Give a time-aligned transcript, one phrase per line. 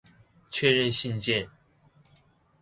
[0.49, 1.47] 確認信件